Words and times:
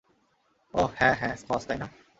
অহ, 0.73 0.89
হ্যাঁ, 0.95 1.15
হ্যাঁ- 1.15 1.35
স্কচ, 1.41 1.61
তাই 1.67 1.77
না? 1.77 1.87